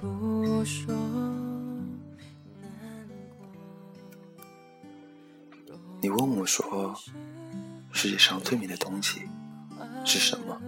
[0.00, 0.94] 不说
[6.00, 6.94] 你问我说，
[7.92, 9.22] 世界上最美的东西
[10.04, 10.60] 是什么？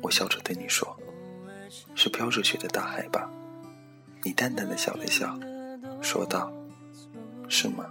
[0.00, 0.96] 我笑着对你说，
[1.94, 3.28] 是飘着雪的大海吧。
[4.22, 5.38] 你淡淡的笑了笑，
[6.00, 6.50] 说道
[7.48, 7.84] ：“是吗？”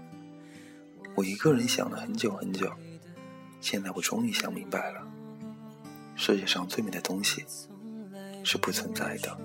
[1.15, 2.71] 我一个人想了很久很久，
[3.61, 5.05] 现在我终于想明白了，
[6.15, 7.45] 世界上最美的东西
[8.43, 9.37] 是不存在的。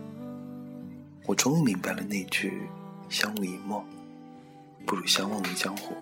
[1.29, 2.67] 我终于明白了那句
[3.11, 3.85] “相濡以沫，
[4.87, 5.95] 不如相忘于江湖”。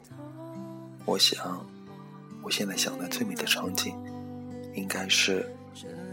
[1.05, 1.67] 我想，
[2.45, 3.93] 我现在想的最美的场景，
[4.75, 5.53] 应该是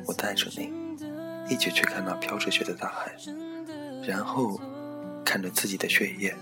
[0.08, 0.74] 我带着你
[1.48, 3.16] 一起去看那飘着雪的大海。
[4.04, 4.60] 然后，
[5.24, 6.36] 看着自己的血液，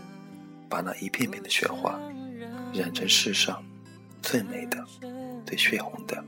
[0.70, 2.00] 把那一片片的雪花
[2.74, 3.62] 染成世上
[4.22, 4.82] 最美的、
[5.46, 6.24] 最血红的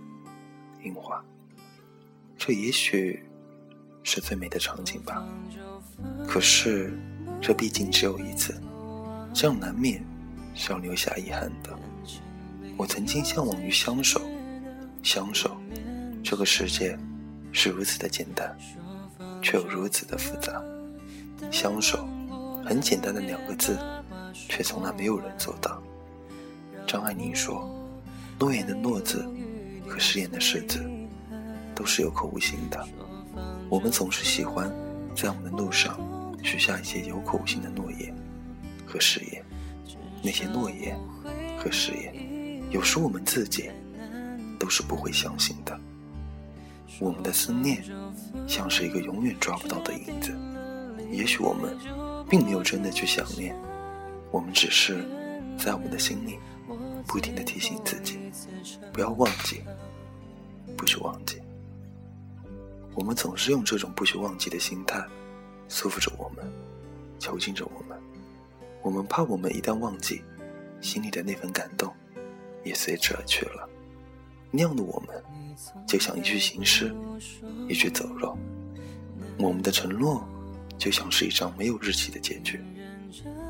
[0.84, 1.24] 樱花。
[2.38, 3.24] 这也许
[4.04, 5.26] 是最美的场景吧。
[6.28, 6.94] 可是，
[7.42, 8.54] 这毕竟只有一次，
[9.34, 10.04] 这样难免
[10.54, 11.78] 是要留下遗憾的。
[12.78, 14.22] 我曾经向往于相守，
[15.02, 15.56] 相守，
[16.24, 16.98] 这个世界
[17.52, 18.56] 是如此的简单，
[19.42, 20.62] 却又如此的复杂。
[21.52, 22.08] 相守，
[22.66, 23.78] 很简单的两个字，
[24.34, 25.82] 却从来没有人做到。
[26.88, 27.70] 张爱玲说
[28.40, 29.26] ：“诺言的诺字
[29.88, 30.84] 和誓言的誓字，
[31.76, 32.88] 都是有口无心的。
[33.74, 34.72] 我们总是喜欢
[35.16, 36.00] 在我们的路上
[36.44, 38.14] 许下一些有口无心的诺言
[38.86, 39.44] 和誓言。
[40.22, 40.96] 那些诺言
[41.58, 43.72] 和誓言，有时我们自己
[44.60, 45.76] 都是不会相信的。
[47.00, 47.84] 我们的思念，
[48.48, 50.32] 像是一个永远抓不到的影子。”
[51.12, 51.76] 也许我们
[52.30, 53.56] 并没有真的去想念，
[54.30, 55.04] 我们只是
[55.58, 56.38] 在我们的心里
[57.08, 58.20] 不停的提醒自己，
[58.94, 59.64] 不要忘记，
[60.78, 61.42] 不许忘记。
[62.96, 65.04] 我们总是用这种不许忘记的心态
[65.68, 66.46] 束缚着我们，
[67.20, 67.98] 囚禁着我们。
[68.82, 70.22] 我们怕我们一旦忘记，
[70.82, 71.94] 心里的那份感动
[72.64, 73.68] 也随之而去了。
[74.52, 75.24] 那样的我们，
[75.88, 76.94] 就像一具行尸，
[77.68, 78.38] 一具走肉。
[79.38, 80.28] 我们的承诺。
[80.76, 82.60] 就像是一张没有日期的结局，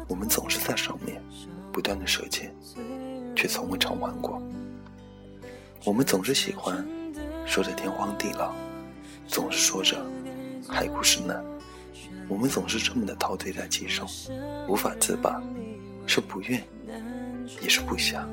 [0.07, 1.19] 我们总是在上面
[1.71, 2.47] 不断的舍弃，
[3.35, 4.39] 却从未偿还过。
[5.83, 6.85] 我们总是喜欢
[7.43, 8.53] 说着天荒地老，
[9.27, 10.05] 总是说着
[10.67, 11.43] 海枯石烂，
[12.27, 14.07] 我们总是这么的陶醉在其中，
[14.67, 15.41] 无法自拔，
[16.05, 16.63] 是不愿，
[17.61, 18.29] 也是不想。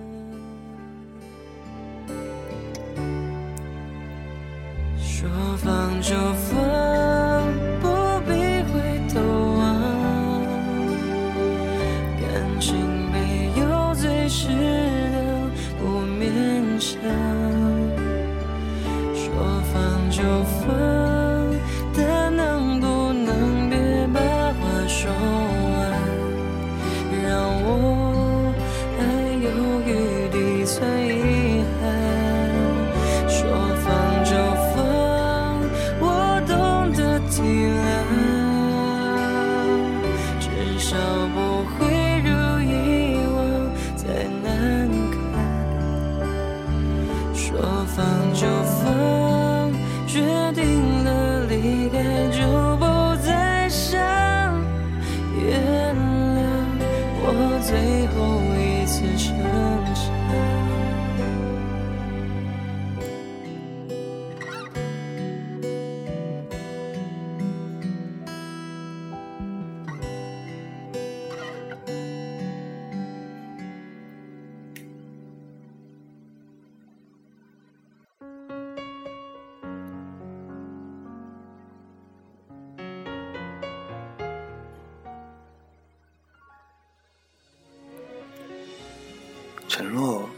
[89.81, 90.29] 承诺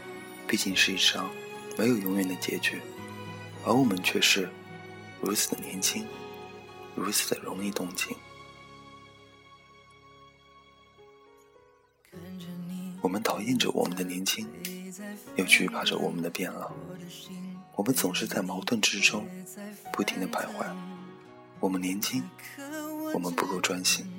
[0.47, 1.29] 毕竟是一场
[1.77, 2.79] 没有永远的结局，
[3.65, 4.47] 而我们却是
[5.19, 6.07] 如此的年轻，
[6.95, 8.15] 如此的容易动情。
[13.01, 14.47] 我们讨厌着我们的年轻，
[15.35, 16.71] 又惧怕着我们的变老。
[17.75, 19.27] 我们总是在矛盾之中
[19.91, 20.65] 不停的徘徊。
[21.59, 22.23] 我们年轻，
[23.13, 24.09] 我们不够专心，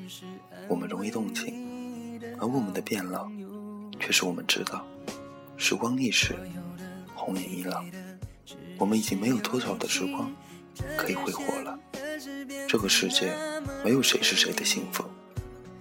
[0.69, 3.27] 我们容易动情，而我们的变老，
[3.99, 4.85] 却是我们知道。
[5.57, 6.35] 时光易逝，
[7.15, 7.85] 红颜易老，
[8.79, 10.31] 我们已经没有多少的时光
[10.97, 11.79] 可以挥霍了。
[12.69, 13.33] 这个世界
[13.85, 15.05] 没有谁是谁的幸福，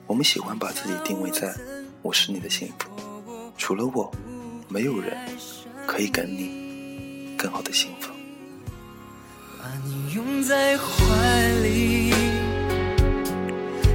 [0.05, 1.53] 我们喜欢把自己定位在
[2.03, 2.89] “我是你的幸福”，
[3.57, 4.11] 除了我，
[4.69, 5.17] 没有人
[5.87, 8.11] 可以给你更好的幸福。
[9.59, 12.11] 把你拥在怀里，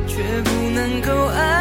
[0.09, 1.57] 却不能够爱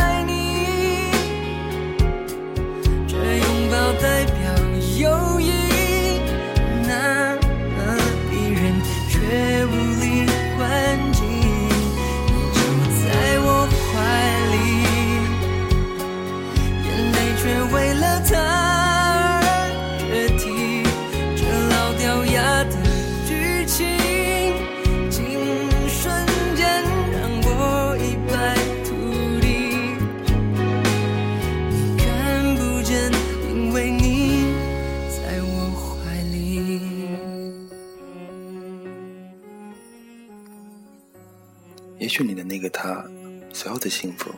[41.99, 43.03] 也许你的那个他
[43.51, 44.29] 所要的幸福，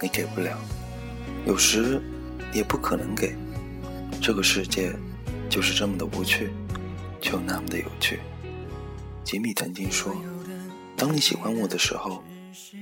[0.00, 0.58] 你给不了，
[1.46, 2.00] 有时
[2.52, 3.36] 也不可能给。
[4.20, 4.92] 这个世界
[5.50, 6.50] 就是这么的无趣，
[7.20, 8.20] 却又那么的有趣。
[9.24, 10.14] 吉米曾经说
[10.96, 12.24] ：“当你喜欢我的时候，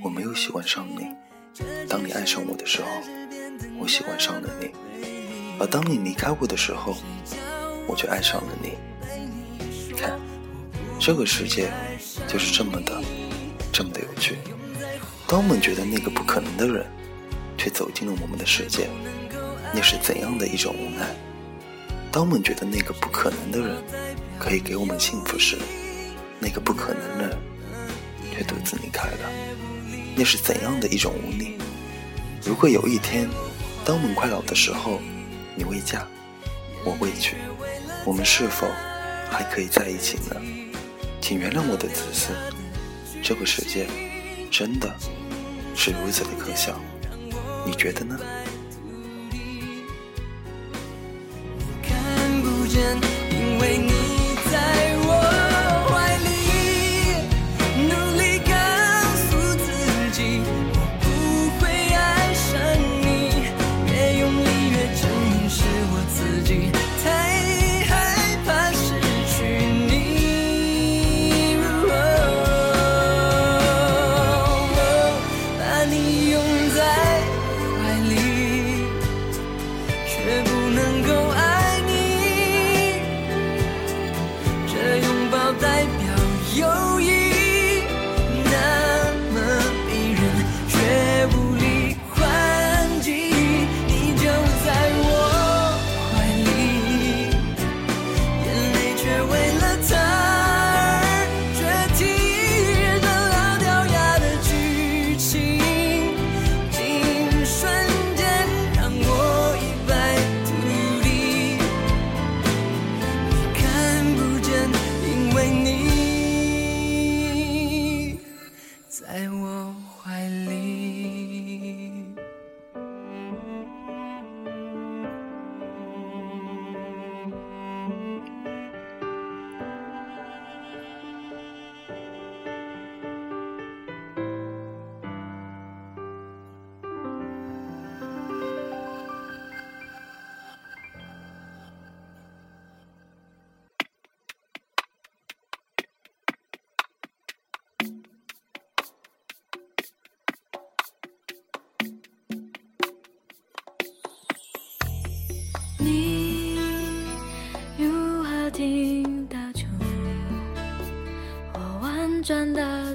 [0.01, 1.13] 我没有喜欢上你；
[1.89, 2.87] 当你爱上我的时候，
[3.77, 4.69] 我喜欢上了你；
[5.59, 6.95] 而当你离开我的时候，
[7.85, 8.77] 我却爱上了你。”
[9.97, 10.17] 看，
[10.99, 11.69] 这个世界
[12.27, 13.01] 就是这么的。
[13.75, 14.37] 这么的有趣。
[15.27, 16.85] 当我们觉得那个不可能的人，
[17.57, 18.87] 却走进了我们的世界，
[19.73, 21.05] 那是怎样的一种无奈？
[22.09, 23.75] 当我们觉得那个不可能的人
[24.39, 25.57] 可以给我们幸福时，
[26.39, 27.37] 那个不可能的人
[28.31, 29.29] 却独自离开了，
[30.15, 31.57] 那是怎样的一种无力？
[32.45, 33.27] 如果有一天，
[33.83, 35.01] 当我们快老的时候，
[35.53, 36.07] 你未嫁，
[36.85, 37.35] 我未娶，
[38.05, 38.67] 我们是否
[39.29, 40.41] 还可以在一起呢？
[41.19, 42.31] 请原谅我的自私。
[43.27, 43.87] 这个世界
[44.51, 44.95] 真的
[45.75, 46.79] 是如此的可笑，
[47.65, 48.15] 你觉得呢？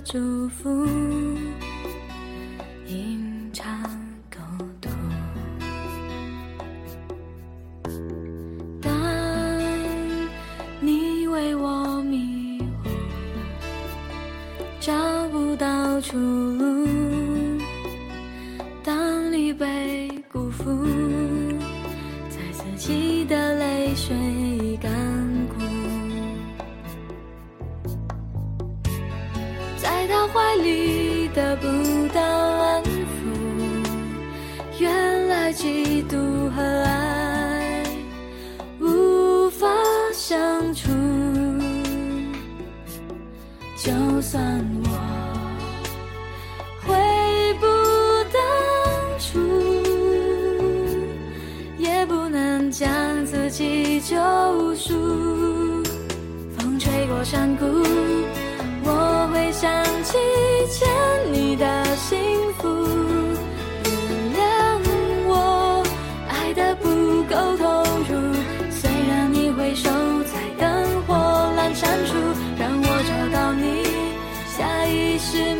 [0.00, 1.19] 祝福？
[29.82, 31.66] 在他怀里得不
[32.12, 32.88] 到安抚，
[34.78, 37.82] 原来嫉妒和爱
[38.78, 39.66] 无法
[40.12, 40.90] 相处。
[43.76, 44.90] 就算我
[46.86, 46.94] 悔
[47.58, 47.66] 不
[48.30, 48.38] 当
[49.18, 49.40] 初。
[51.78, 52.86] 也不能将
[53.24, 54.14] 自己救
[54.74, 55.82] 赎。
[56.58, 57.64] 风吹过山谷，
[59.60, 60.16] 想起
[60.70, 60.88] 欠
[61.34, 62.18] 你的幸
[62.54, 62.66] 福。
[63.84, 63.92] 原
[64.32, 64.40] 谅
[65.28, 65.84] 我
[66.30, 66.88] 爱的不
[67.24, 68.10] 够投入，
[68.70, 69.90] 虽然你回首
[70.22, 71.14] 在灯火
[71.58, 72.16] 阑珊处，
[72.58, 73.84] 让我找到你，
[74.56, 75.54] 下意识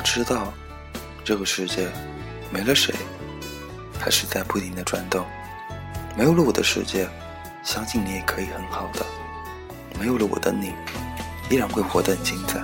[0.00, 0.52] 知道，
[1.24, 1.88] 这个世界
[2.50, 2.94] 没了谁，
[3.98, 5.24] 还是在不停的转动。
[6.16, 7.08] 没有了我的世界，
[7.62, 9.04] 相信你也可以很好的。
[9.98, 10.72] 没有了我的你，
[11.50, 12.60] 依然会活得很精彩，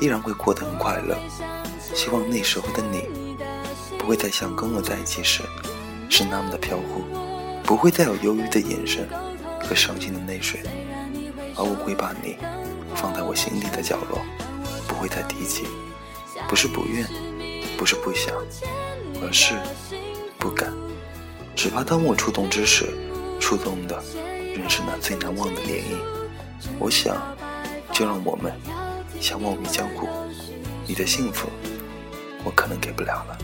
[0.00, 1.18] 依然会过得很快乐。
[1.94, 3.36] 希望那时候的你，
[3.98, 5.42] 不会再像跟我在一起时，
[6.08, 7.04] 是那么的飘忽，
[7.64, 9.08] 不会再有忧郁的眼神
[9.60, 10.60] 和伤心的泪水，
[11.56, 12.36] 而我会把你
[12.94, 14.20] 放在我心里的角落，
[14.86, 15.66] 不会再提起。
[16.50, 17.06] 不是不愿，
[17.78, 18.34] 不是不想，
[19.22, 19.54] 而是
[20.36, 20.68] 不敢。
[21.54, 22.92] 只怕当我触动之时，
[23.38, 24.02] 触动的
[24.56, 25.96] 仍是那最难忘的涟漪。
[26.80, 27.16] 我想，
[27.92, 28.52] 就让我们
[29.20, 30.08] 相忘于江湖。
[30.88, 31.48] 你的幸福，
[32.42, 33.38] 我可能给不了了。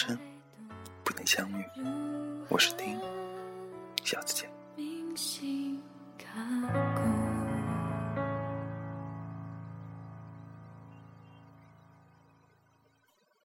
[0.00, 0.18] 生
[1.04, 1.64] 不能相遇，